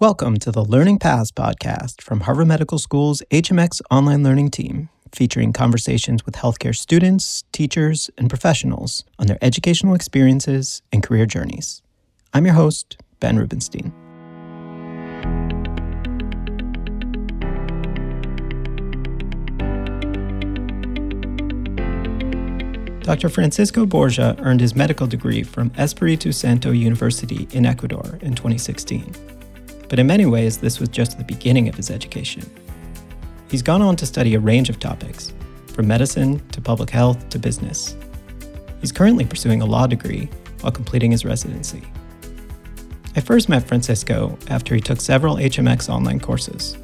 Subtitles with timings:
[0.00, 5.52] Welcome to the Learning Paths podcast from Harvard Medical School's HMX online learning team, featuring
[5.52, 11.82] conversations with healthcare students, teachers, and professionals on their educational experiences and career journeys.
[12.32, 13.92] I'm your host, Ben Rubenstein.
[23.02, 23.28] Dr.
[23.28, 29.39] Francisco Borja earned his medical degree from Espiritu Santo University in Ecuador in 2016.
[29.90, 32.48] But in many ways, this was just the beginning of his education.
[33.50, 35.34] He's gone on to study a range of topics,
[35.74, 37.96] from medicine to public health to business.
[38.80, 41.82] He's currently pursuing a law degree while completing his residency.
[43.16, 46.74] I first met Francisco after he took several HMX online courses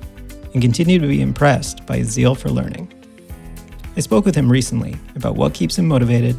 [0.52, 2.92] and continued to be impressed by his zeal for learning.
[3.96, 6.36] I spoke with him recently about what keeps him motivated,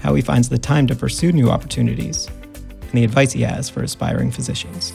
[0.00, 3.82] how he finds the time to pursue new opportunities, and the advice he has for
[3.82, 4.94] aspiring physicians.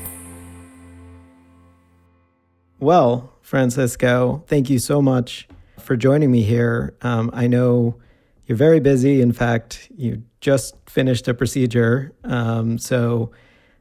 [2.79, 6.95] Well, Francisco, thank you so much for joining me here.
[7.01, 7.99] Um, I know
[8.47, 9.21] you're very busy.
[9.21, 12.13] In fact, you just finished a procedure.
[12.23, 13.31] Um, so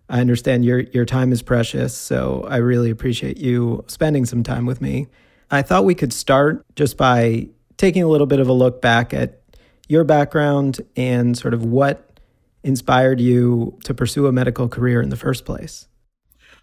[0.09, 1.95] I understand your, your time is precious.
[1.95, 5.07] So I really appreciate you spending some time with me.
[5.49, 9.15] I thought we could start just by taking a little bit of a look back
[9.15, 9.43] at
[9.87, 12.19] your background and sort of what
[12.65, 15.87] inspired you to pursue a medical career in the first place.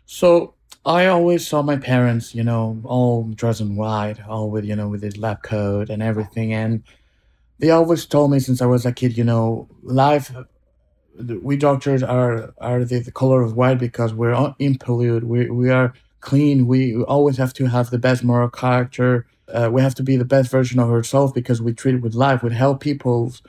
[0.06, 0.55] So
[0.86, 4.88] I always saw my parents, you know, all dressed in white, all with, you know,
[4.88, 6.54] with this lab coat and everything.
[6.54, 6.84] And
[7.60, 10.32] they always told me since I was a kid, you know, life,
[11.42, 15.24] we doctors are are the, the color of white because we're impolluted.
[15.24, 16.68] We, we are clean.
[16.68, 20.26] We always have to have the best moral character uh, we have to be the
[20.26, 23.42] best version of ourselves because we treat it with life, we help people's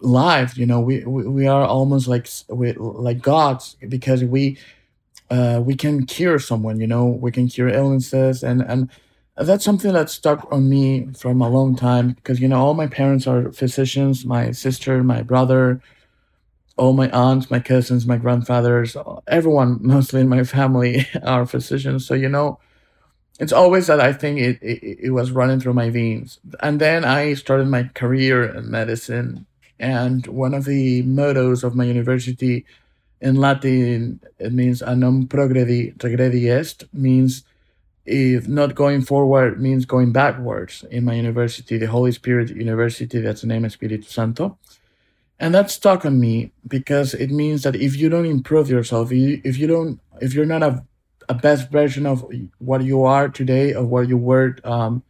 [0.00, 0.56] life.
[0.56, 4.58] You know, we, we, we are almost like we, like gods because we
[5.30, 6.80] uh, we can cure someone.
[6.80, 8.90] You know, we can cure illnesses, and and
[9.36, 12.86] that's something that stuck on me from a long time because you know all my
[12.86, 14.24] parents are physicians.
[14.24, 15.80] My sister, my brother,
[16.76, 18.96] all my aunts, my cousins, my grandfathers,
[19.28, 22.06] everyone mostly in my family are physicians.
[22.06, 22.58] So you know
[23.40, 26.38] it's always that I think it, it, it was running through my veins.
[26.60, 29.46] And then I started my career in medicine.
[29.78, 32.66] And one of the mottos of my university
[33.20, 37.44] in Latin, it means a non progredi regredi est, means
[38.06, 43.42] if not going forward means going backwards in my university, the Holy Spirit University, that's
[43.42, 44.58] the name Espiritu Santo.
[45.38, 49.18] And that stuck on me because it means that if you don't improve yourself, if
[49.18, 50.84] you, if you don't, if you're not a
[51.30, 52.26] a best version of
[52.58, 55.00] what you are today or what you were um,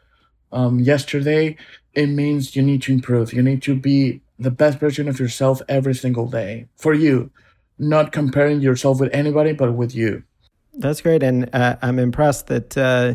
[0.53, 1.57] um, yesterday,
[1.95, 3.33] it means you need to improve.
[3.33, 7.31] You need to be the best version of yourself every single day for you,
[7.81, 10.23] not comparing yourself with anybody, but with you.
[10.75, 13.15] That's great, and uh, I'm impressed that uh,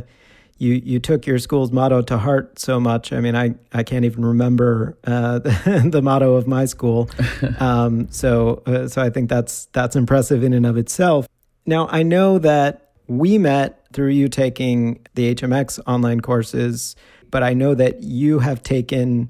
[0.57, 3.13] you you took your school's motto to heart so much.
[3.13, 7.09] I mean, I, I can't even remember uh, the, the, motto of my school,
[7.59, 11.27] um, so uh, so I think that's that's impressive in and of itself.
[11.65, 16.95] Now I know that we met through you taking the HMX online courses,
[17.31, 19.29] but I know that you have taken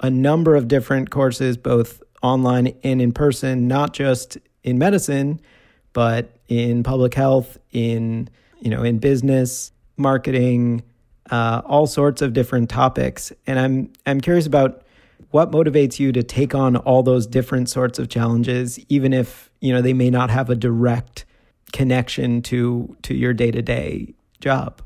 [0.00, 5.40] a number of different courses, both online and in person, not just in medicine,
[5.92, 8.28] but in public health, in
[8.60, 10.82] you know, in business, marketing,
[11.30, 13.32] uh, all sorts of different topics.
[13.46, 14.82] And I'm I'm curious about
[15.30, 19.72] what motivates you to take on all those different sorts of challenges, even if you
[19.72, 21.24] know they may not have a direct
[21.72, 24.82] connection to to your day-to-day job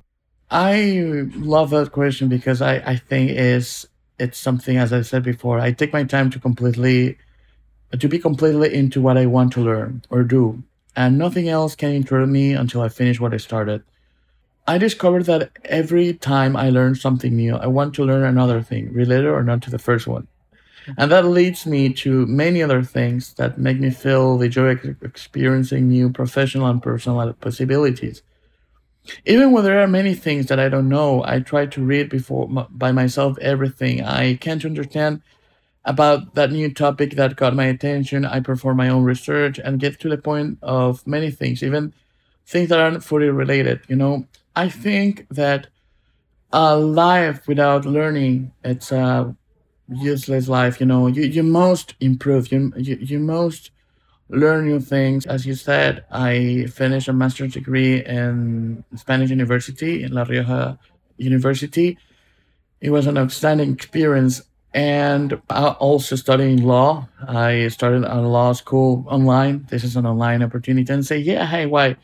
[0.50, 3.86] i love that question because i i think is
[4.18, 7.18] it's something as i said before i take my time to completely
[7.98, 10.62] to be completely into what i want to learn or do
[10.94, 13.82] and nothing else can interrupt me until i finish what i started
[14.66, 18.92] i discovered that every time i learn something new i want to learn another thing
[18.92, 20.26] related or not to the first one
[20.96, 25.02] and that leads me to many other things that make me feel the joy of
[25.02, 28.22] experiencing new professional and personal possibilities.
[29.24, 32.46] Even when there are many things that I don't know, I try to read before
[32.48, 35.22] by myself everything I can't understand
[35.86, 38.26] about that new topic that got my attention.
[38.26, 41.94] I perform my own research and get to the point of many things, even
[42.46, 43.80] things that aren't fully related.
[43.88, 45.68] You know, I think that
[46.52, 49.36] a life without learning, it's a
[49.88, 53.70] useless life you know you, you most improve you, you you most
[54.28, 60.12] learn new things as you said i finished a master's degree in spanish university in
[60.12, 60.78] la rioja
[61.18, 61.96] university
[62.80, 64.42] it was an outstanding experience
[64.76, 70.92] and also studying law i started a law school online this is an online opportunity
[70.92, 71.96] and say yeah hey why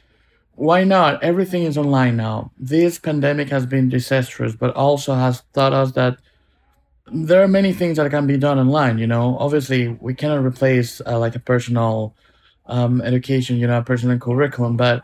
[0.54, 1.22] why not?
[1.22, 2.52] Everything is online now.
[2.58, 6.18] This pandemic has been disastrous, but also has taught us that
[7.12, 8.98] there are many things that can be done online.
[8.98, 12.14] You know, obviously we cannot replace uh, like a personal
[12.66, 15.02] um, education, you know, a personal curriculum, but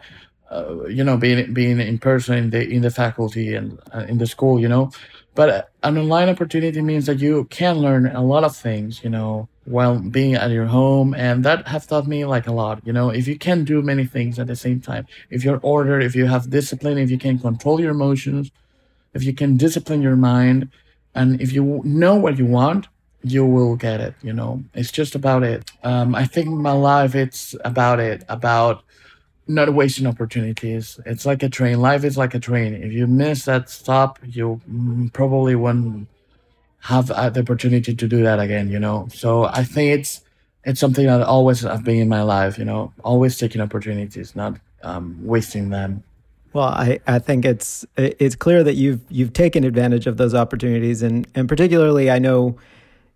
[0.51, 4.19] uh, you know, being being in person in the in the faculty and uh, in
[4.19, 4.91] the school, you know,
[5.39, 9.49] but an online opportunity means that you can learn a lot of things, you know,
[9.67, 12.77] while being at your home, and that have taught me like a lot.
[12.85, 16.03] You know, if you can do many things at the same time, if you're ordered,
[16.03, 18.51] if you have discipline, if you can control your emotions,
[19.15, 20.71] if you can discipline your mind
[21.15, 22.89] and if you know what you want
[23.25, 24.63] you will get it you know.
[24.75, 25.71] It's just about it.
[25.83, 28.83] Um, i think my life it's about it about
[29.49, 31.01] not wasting opportunities.
[31.07, 31.81] It's like a train.
[31.81, 32.75] Life is like a train.
[32.75, 34.61] If you miss that stop you
[35.13, 36.07] probably won't
[36.81, 39.09] have the opportunity to do that again you know?
[39.13, 40.23] So i think it's
[40.65, 42.93] it's something that always I've been in my life you know?
[43.03, 46.03] Always taking opportunities not um, wasting them.
[46.53, 51.03] Well, I, I think it's it's clear that you've you've taken advantage of those opportunities,
[51.03, 52.57] and and particularly I know,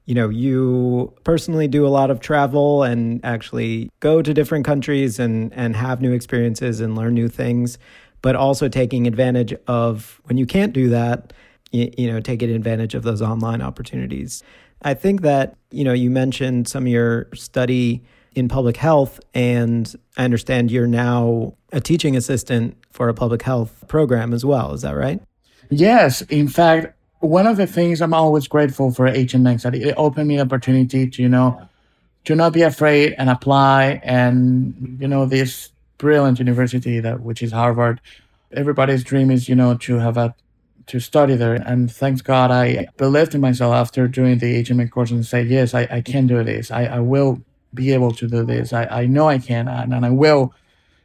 [0.06, 5.19] you know, you personally do a lot of travel and actually go to different countries
[5.19, 7.78] and and have new experiences and learn new things,
[8.20, 11.32] but also taking advantage of when you can't do that,
[11.70, 14.43] you, you know, taking advantage of those online opportunities.
[14.82, 18.02] I think that you know you mentioned some of your study
[18.34, 19.20] in public health.
[19.34, 24.72] And I understand you're now a teaching assistant for a public health program as well.
[24.72, 25.20] Is that right?
[25.70, 26.22] Yes.
[26.22, 30.37] In fact, one of the things I'm always grateful for HMX that it opened me
[30.37, 31.69] the opportunity to, you know,
[32.25, 37.53] to not be afraid and apply and, you know, this brilliant university that which is
[37.53, 38.01] Harvard.
[38.53, 40.35] Everybody's dream is, you know, to have a
[40.89, 41.55] to study there.
[41.55, 45.75] And thanks God I believed in myself after doing the HMX course and said, yes,
[45.75, 46.73] I, I can do this.
[46.73, 47.41] I, I will
[47.73, 48.73] be able to do this.
[48.73, 50.53] I, I know I can and, and I will.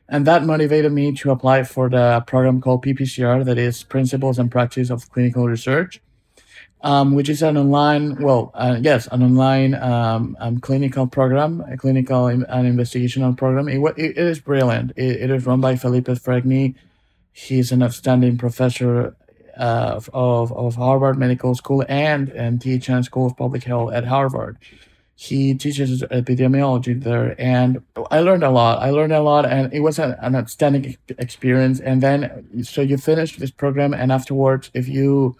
[0.09, 4.49] And that motivated me to apply for the program called PPCR, that is Principles and
[4.49, 6.01] Practice of Clinical Research,
[6.81, 11.77] um, which is an online, well, uh, yes, an online um, um, clinical program, a
[11.77, 13.67] clinical and investigational program.
[13.67, 14.91] It, it, is brilliant.
[14.95, 16.75] It, it is run by Felipe Fregni.
[17.33, 19.15] He's an outstanding professor
[19.57, 22.83] uh, of, of Harvard Medical School and, and T.H.
[22.83, 24.57] Chan School of Public Health at Harvard
[25.19, 27.81] he teaches epidemiology there and
[28.11, 32.03] i learned a lot i learned a lot and it was an outstanding experience and
[32.03, 35.35] then so you finish this program and afterwards if you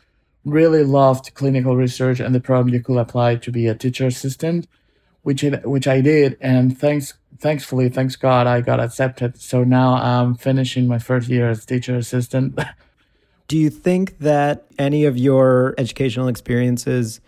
[0.50, 4.68] really loved clinical research and the program you could apply to be a teacher assistant
[5.24, 6.38] which it, which i did.
[6.40, 9.40] And thanks thankfully thanks god i got accepted.
[9.42, 12.58] So now i'm finishing my first year as teacher assistant.
[13.48, 17.22] Do you think that any of your educational experiences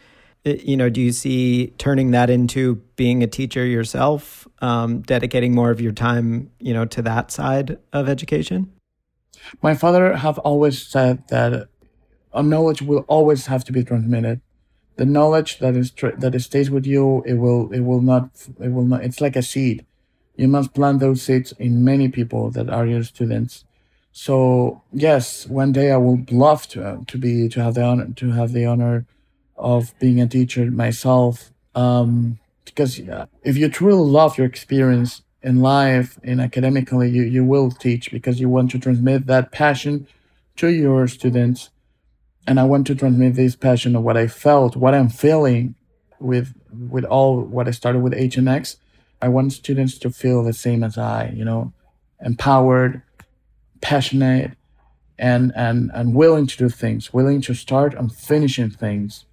[0.45, 5.69] you know, do you see turning that into being a teacher yourself, um, dedicating more
[5.69, 8.71] of your time, you know, to that side of education?
[9.61, 11.67] My father have always said that
[12.33, 14.41] a knowledge will always have to be transmitted.
[14.97, 18.29] The knowledge that is tr- that stays with you, it will it will not
[18.59, 19.03] it will not.
[19.03, 19.85] It's like a seed.
[20.35, 23.65] You must plant those seeds in many people that are your students.
[24.11, 28.07] So yes, one day I would love to uh, to be to have the honor
[28.15, 29.05] to have the honor
[29.55, 31.51] of being a teacher myself.
[31.75, 33.01] Um, because
[33.43, 38.39] if you truly love your experience in life and academically, you, you will teach because
[38.39, 40.07] you want to transmit that passion
[40.57, 41.69] to your students.
[42.49, 45.75] And I want to transmit this passion of what I felt, what I'm feeling
[46.19, 46.53] with
[46.91, 48.75] with all what I started with HMX.
[49.21, 51.71] I want students to feel the same as I, you know,
[52.19, 53.01] empowered,
[53.81, 54.51] passionate,
[55.17, 59.25] and and and willing to do things, willing to start and finishing things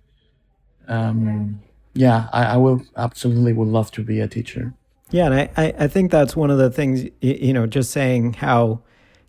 [0.88, 1.60] um,
[1.94, 4.74] yeah, I, I will absolutely would love to be a teacher.
[5.10, 8.82] Yeah, and I, I think that's one of the things, you know, just saying how,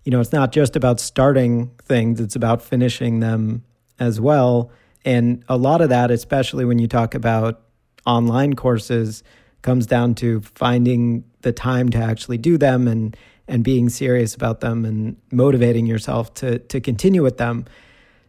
[0.03, 3.63] you know, it's not just about starting things, it's about finishing them
[3.99, 4.71] as well.
[5.05, 7.61] And a lot of that, especially when you talk about
[8.05, 9.23] online courses,
[9.61, 13.15] comes down to finding the time to actually do them and
[13.49, 17.65] and being serious about them and motivating yourself to to continue with them.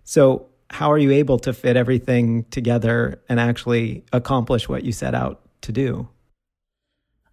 [0.04, 5.14] So how are you able to fit everything together and actually accomplish what you set
[5.14, 6.08] out to do?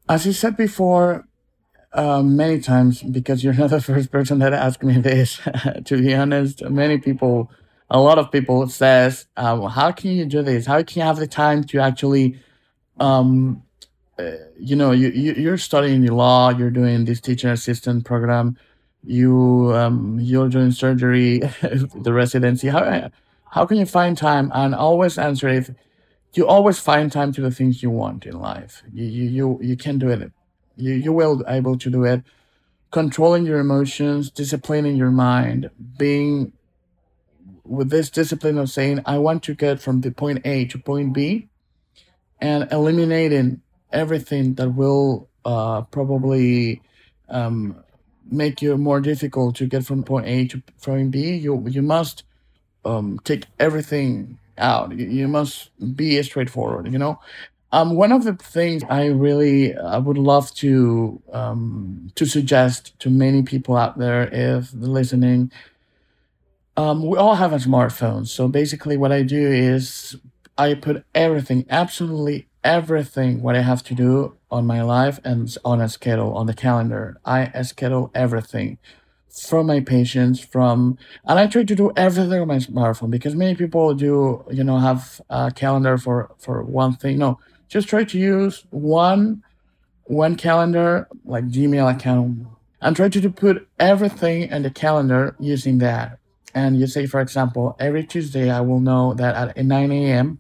[0.08, 1.28] As you said before,
[1.92, 5.40] uh, many times, because you're not the first person that asked me this,
[5.86, 7.50] to be honest, many people,
[7.90, 10.66] a lot of people says, um, how can you do this?
[10.66, 12.40] How can you have the time to actually,
[13.00, 13.64] um,
[14.18, 18.58] uh, you know, you, you, you're studying law, you're doing this teaching assistant program,
[19.04, 22.70] you, um, you're doing surgery, the residency.
[22.70, 23.12] How,
[23.52, 24.52] how can you find time?
[24.54, 25.70] And always answer if
[26.34, 28.84] you always find time to the things you want in life.
[28.94, 30.32] You you you, you can do it.
[30.76, 32.24] You you will able to do it
[32.92, 36.54] controlling your emotions, disciplining your mind, being
[37.66, 41.14] with this discipline of saying, I want to get from the point A to point
[41.14, 41.50] B,
[42.40, 46.82] and eliminating everything that will uh, probably
[47.30, 47.84] um,
[48.30, 51.36] make you more difficult to get from point A to point B.
[51.36, 52.24] You you must
[52.84, 54.98] um, take everything out.
[54.98, 56.92] You, you must be straightforward.
[56.92, 57.20] You know,
[57.72, 63.10] um, one of the things I really I would love to um, to suggest to
[63.10, 65.52] many people out there if listening.
[66.78, 70.18] Um, we all have a smartphone, so basically, what I do is
[70.58, 75.80] I put everything, absolutely everything, what I have to do on my life and on
[75.80, 77.18] a schedule on the calendar.
[77.24, 78.78] I schedule everything
[79.36, 83.54] from my patients from and i try to do everything on my smartphone because many
[83.54, 88.18] people do you know have a calendar for for one thing no just try to
[88.18, 89.44] use one
[90.06, 92.48] one calendar like gmail account
[92.82, 96.18] and try to put everything in the calendar using that
[96.56, 100.40] and you say for example every tuesday i will know that at 9 a.m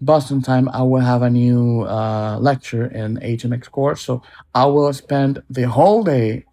[0.00, 4.22] boston time i will have a new uh, lecture in hmx course so
[4.54, 6.44] i will spend the whole day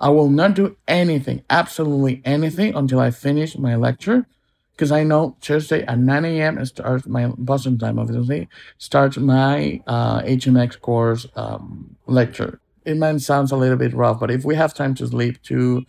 [0.00, 4.26] I will not do anything, absolutely anything, until I finish my lecture.
[4.72, 6.64] Because I know Tuesday at 9 a.m.
[6.64, 12.60] starts my Boston time, obviously, starts my uh, HMX course um, lecture.
[12.84, 15.84] It might sound a little bit rough, but if we have time to sleep, to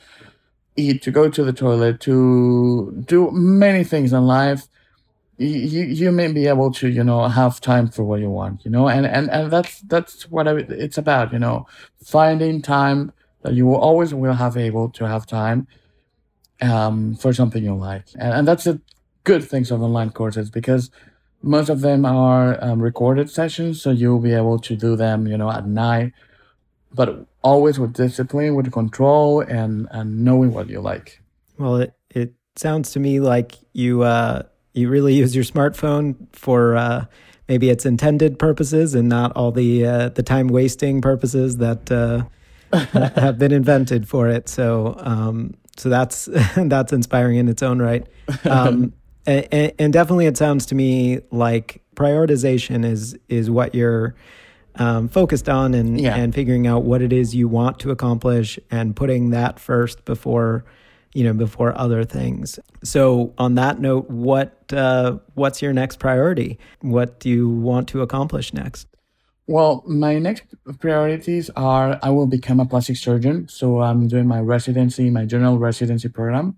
[0.80, 4.68] eat, to go to the toilet, to do many things in life,
[5.38, 8.70] you you may be able to you know have time for what you want you
[8.70, 11.66] know and and and that's that's what it's about you know
[12.04, 15.68] finding time that you will always will have able to have time
[16.62, 18.06] um, for something you like.
[18.16, 18.82] And, and that's the
[19.24, 20.92] good things of online courses because
[21.42, 25.38] most of them are um, recorded sessions, so you'll be able to do them, you
[25.38, 26.12] know, at night,
[26.94, 31.22] but always with discipline, with control, and and knowing what you like.
[31.58, 34.44] Well, it it sounds to me like you uh,
[34.74, 37.06] you really use your smartphone for uh,
[37.48, 42.24] maybe its intended purposes and not all the uh, the time wasting purposes that uh,
[43.16, 44.48] have been invented for it.
[44.48, 48.06] So um, so that's that's inspiring in its own right.
[48.46, 48.94] Um,
[49.26, 54.16] and, and, definitely, it sounds to me like prioritization is is what you're
[54.80, 56.16] um, focused on, and yeah.
[56.16, 60.66] and figuring out what it is you want to accomplish, and putting that first before
[61.14, 62.60] you know before other things.
[62.84, 66.58] So on that note, what uh, what's your next priority?
[66.82, 68.88] What do you want to accomplish next?
[69.48, 70.44] Well, my next
[70.80, 73.48] priorities are I will become a plastic surgeon.
[73.48, 76.58] So I'm doing my residency, my general residency program.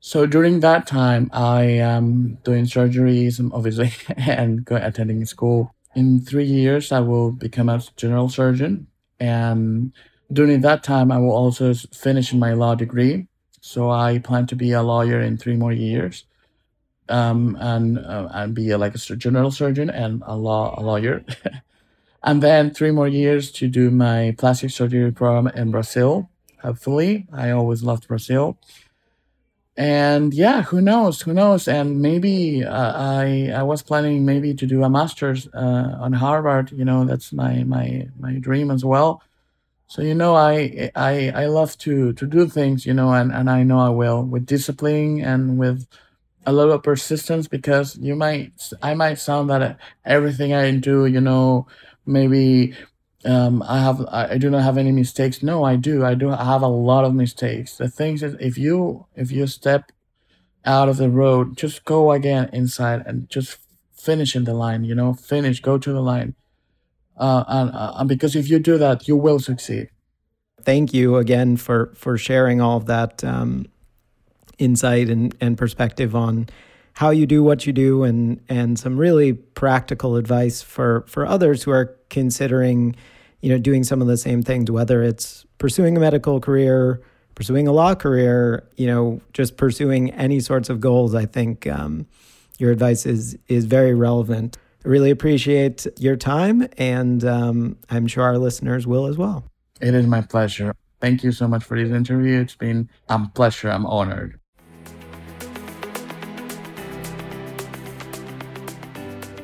[0.00, 5.74] So during that time, I am doing surgeries, obviously, and go, attending school.
[5.98, 8.86] In three years, I will become a general surgeon.
[9.18, 9.92] And
[10.32, 13.26] during that time, I will also finish my law degree.
[13.60, 16.24] So I plan to be a lawyer in three more years
[17.08, 21.24] um, and uh, and be a, like a general surgeon and a law a lawyer.
[22.22, 26.30] and then three more years to do my plastic surgery program in Brazil.
[26.62, 28.56] Hopefully, I always loved Brazil.
[29.78, 31.22] And yeah, who knows?
[31.22, 31.68] Who knows?
[31.68, 36.72] And maybe uh, I I was planning maybe to do a master's uh, on Harvard.
[36.72, 39.22] You know, that's my my my dream as well.
[39.88, 42.86] So you know, I I I love to to do things.
[42.86, 45.86] You know, and and I know I will with discipline and with
[46.46, 51.20] a lot of persistence because you might I might sound that everything I do, you
[51.20, 51.66] know,
[52.06, 52.74] maybe
[53.24, 55.42] um, I have I do not have any mistakes.
[55.42, 56.04] No, I do.
[56.04, 57.76] I do have a lot of mistakes.
[57.76, 59.90] The things is if you if you step
[60.64, 63.58] out of the road, just go again inside and just
[63.92, 64.84] finish in the line.
[64.84, 66.34] You know, finish, go to the line,
[67.16, 69.90] uh, and, uh, and because if you do that, you will succeed.
[70.62, 73.66] Thank you again for for sharing all of that um,
[74.58, 76.48] insight and and perspective on
[76.98, 81.62] how you do what you do and and some really practical advice for for others
[81.62, 82.96] who are considering
[83.40, 87.00] you know doing some of the same things whether it's pursuing a medical career
[87.36, 91.14] pursuing a law career you know just pursuing any sorts of goals.
[91.14, 92.04] I think um,
[92.58, 94.58] your advice is is very relevant.
[94.84, 99.44] I really appreciate your time and um, i'm sure our listeners will as well.
[99.80, 100.74] It is my pleasure.
[101.00, 102.40] Thank you so much for this interview.
[102.40, 103.70] It's been a pleasure.
[103.70, 104.40] I'm honored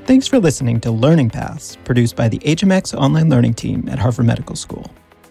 [0.07, 4.27] Thanks for listening to Learning Paths, produced by the HMX Online Learning Team at Harvard
[4.27, 4.91] Medical School.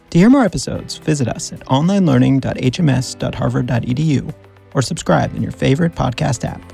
[0.09, 4.33] To hear more episodes, visit us at onlinelearning.hms.harvard.edu
[4.73, 6.72] or subscribe in your favorite podcast app.